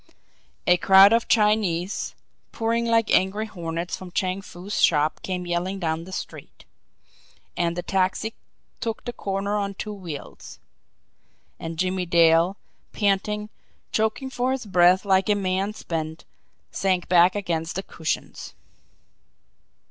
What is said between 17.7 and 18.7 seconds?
the cushions.